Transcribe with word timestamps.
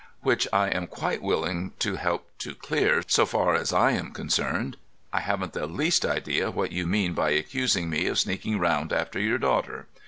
"Which 0.23 0.47
I 0.51 0.69
am 0.69 0.87
quite 0.87 1.21
willing 1.21 1.73
to 1.77 1.93
help 1.95 2.27
to 2.39 2.55
clear, 2.55 3.03
so 3.05 3.23
far 3.27 3.53
as 3.53 3.71
I 3.71 3.91
am 3.91 4.13
concerned. 4.13 4.77
I 5.13 5.19
haven't 5.19 5.53
the 5.53 5.67
least 5.67 6.07
idea 6.07 6.49
what 6.49 6.71
you 6.71 6.87
mean 6.87 7.13
by 7.13 7.29
accusing 7.29 7.87
me 7.87 8.07
of 8.07 8.17
sneaking 8.17 8.57
round 8.57 8.91
after 8.91 9.19
your 9.19 9.37
daughter. 9.37 9.85